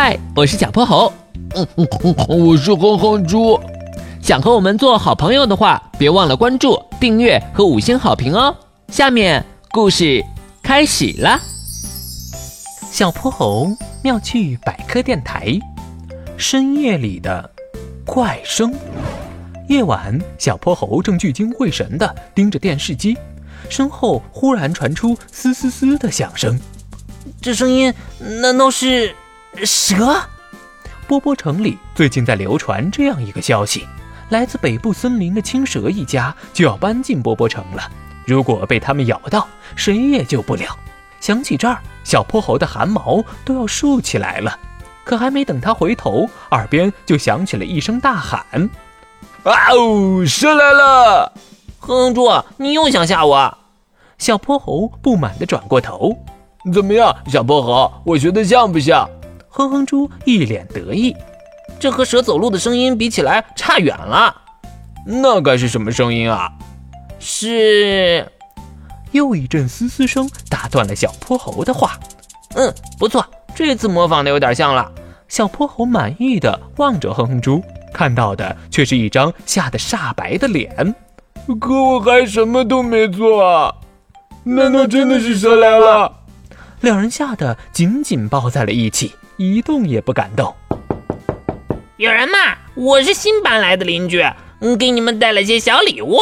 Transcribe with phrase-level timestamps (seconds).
[0.00, 1.12] 嗨，我是小泼猴。
[1.56, 3.58] 嗯嗯嗯，我是哼哼猪。
[4.22, 8.54] 想和我们做好朋友的话，别忘了关注、订阅和五星好评哦。
[8.92, 10.24] 下面故事
[10.62, 11.40] 开始了。
[12.92, 15.58] 小泼猴妙趣百科电台，
[16.36, 17.50] 深夜里的
[18.06, 18.72] 怪声。
[19.68, 23.18] 夜晚，小泼猴正聚精会神地盯着电视机，
[23.68, 26.56] 身后忽然传出嘶嘶嘶的响声。
[27.42, 27.92] 这声音
[28.40, 29.12] 难道是
[29.64, 30.20] 蛇？
[31.06, 33.86] 波波城里最近在流传这样一个消息：
[34.28, 37.90] 来自北部森林的青蛇一家就要搬进波波城了。
[38.26, 40.76] 如果被他们咬到，谁也救不了。
[41.18, 44.58] 想起这儿，小泼猴的汗毛都要竖起来了。
[45.02, 48.68] 可还没等他回头，耳边就响起了一声大喊
[49.44, 50.26] ：“啊哦！
[50.26, 51.32] 蛇来了！”
[51.80, 53.56] 哼哼猪，你又想吓我？
[54.18, 56.14] 小泼猴不满地转过头。
[56.74, 59.08] 怎么样，小泼猴，我学的像不像？
[59.48, 61.14] 哼哼猪一脸得意。
[61.78, 64.34] 这和蛇走路的声音比起来差远了。
[65.06, 66.50] 那该是什么声音啊？
[67.18, 68.26] 是……
[69.12, 71.98] 又一阵嘶嘶声打断了小泼猴的话。
[72.54, 74.90] 嗯，不错，这次模仿的有点像了。
[75.28, 80.94] 小泼猴满意的望着哼哼猪，看到的却是一张吓得煞白的脸。
[81.60, 83.74] 可我还什么都没做啊！
[84.44, 86.12] 难道真的是蛇来了？
[86.80, 90.52] 两人吓得紧紧抱在了一起，一动也不敢动。
[91.96, 92.36] 有人吗？
[92.74, 94.20] 我是新搬来的邻居，
[94.58, 96.18] 嗯，给你们带了些小礼物。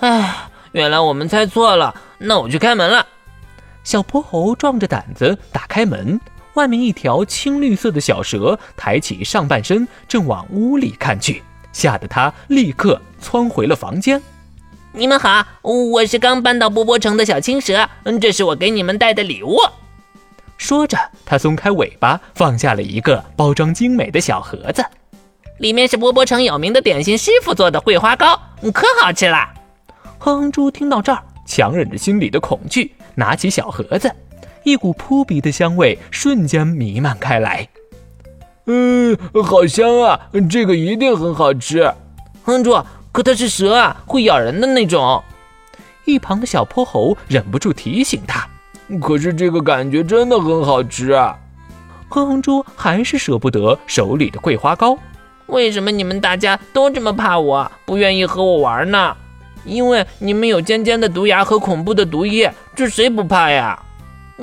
[0.00, 3.06] 唉，原来我们猜错了，那我去开门了。
[3.84, 6.20] 小泼猴壮着胆子打开门，
[6.54, 14.20] 外面一条青绿色的小蛇抬起上半身，正往屋里看去，吓得他立刻窜回了房间。
[14.90, 19.58] 你们好，我是刚搬到波波城的小青蛇，嗯，这是我给你们带的礼物。
[20.56, 24.84] 说着，他松开尾巴，放下了一个包装精美的小盒子，
[25.58, 28.40] 里面是波波城有名的点心师傅做的桂花糕，
[28.72, 29.48] 可好吃了。
[30.18, 34.10] 哼哼猪听到这儿，强忍着心里的恐惧，拿起小盒子，
[34.64, 37.68] 一股扑鼻的香味瞬间弥漫开来。
[38.66, 41.84] 嗯，好香啊，这个一定很好吃。
[42.44, 42.76] 哼哼猪。
[43.12, 45.24] 可它是蛇啊，会咬人的那种。
[46.04, 48.46] 一旁的小泼猴忍不住提醒他
[49.00, 51.36] ：“可是这个感觉真的很好吃啊！”
[52.08, 54.96] 哼哼猪还是舍不得手里的桂花糕。
[55.46, 59.16] 为什么你们大家都这么怕我，不愿意和我玩呢？
[59.64, 63.80] 因为你们有尖尖的毒牙和恐怖的毒液，这谁不怕呀？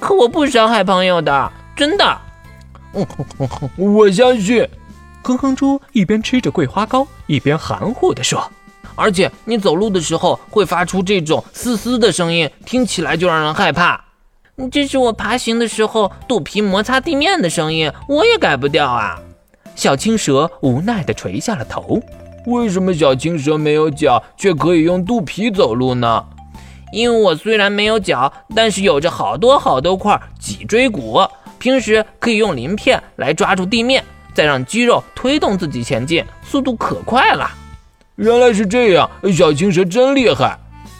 [0.00, 2.18] 可我不伤害朋友的，真的。
[3.76, 4.68] 我相信。
[5.22, 8.50] 哼哼猪一边吃着桂花糕，一边含糊地说
[8.94, 14.05] ：“而且你走路的时候会发出这种嘶嘶的声音，听起来就让人害怕。
[14.70, 19.20] 这是我爬行的时候肚皮摩擦地面的声音，我也改不掉啊。”
[19.76, 22.00] 小青蛇无奈地垂下了头。
[22.46, 26.24] 为什么小青蛇没有脚，却可以用肚皮走路呢？
[26.92, 31.20] 因为我虽然没有脚，但是有着好多好多块脊椎骨，
[31.58, 34.02] 平时可以用鳞片来抓住地面。
[34.32, 37.50] 再让肌肉推动自己前进，速度可快了。
[38.16, 40.58] 原来是这样，小青蛇真厉害。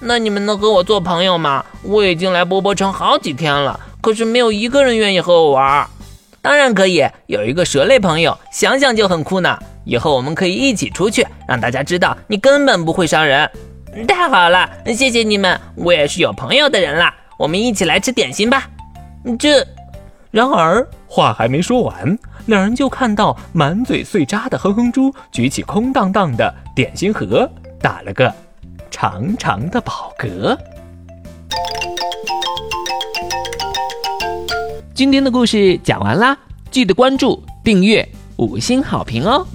[0.00, 1.64] 那你们能和我做朋友吗？
[1.82, 5.86] 我已经来波波城好几天了，可是没有一个人愿意和我玩。
[6.40, 9.58] 当然可以，有一个蛇类朋友，想想就很酷呢。
[9.84, 13.50] 以后我们可以一起出去，让大家知道你根本不会伤人。
[14.06, 17.12] 太好了，谢谢你们，我也是有朋友的人了。
[17.36, 18.68] 我们一起来吃点心吧。
[19.38, 19.66] 这，
[20.30, 22.18] 然而话还没说完。
[22.46, 27.50] 两人就看到满嘴碎渣的哼哼猪举起空荡荡的点心盒，
[27.80, 28.32] 打了个
[28.90, 30.58] 长长的宝格。
[34.94, 36.36] 今天的故事讲完啦，
[36.70, 38.06] 记得关注、订阅、
[38.36, 39.46] 五星好评哦！